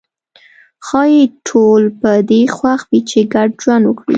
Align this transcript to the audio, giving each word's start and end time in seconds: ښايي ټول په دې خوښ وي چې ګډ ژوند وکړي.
ښايي 0.87 1.23
ټول 1.47 1.81
په 1.99 2.11
دې 2.29 2.41
خوښ 2.55 2.81
وي 2.89 2.99
چې 3.09 3.19
ګډ 3.33 3.49
ژوند 3.63 3.83
وکړي. 3.85 4.09